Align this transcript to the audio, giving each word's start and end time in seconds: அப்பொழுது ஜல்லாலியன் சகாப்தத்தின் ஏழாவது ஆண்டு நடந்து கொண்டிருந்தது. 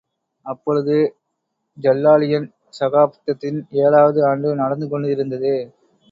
அப்பொழுது 0.45 0.95
ஜல்லாலியன் 1.77 2.47
சகாப்தத்தின் 2.79 3.59
ஏழாவது 3.83 4.19
ஆண்டு 4.27 4.55
நடந்து 4.55 4.87
கொண்டிருந்தது. 4.89 5.53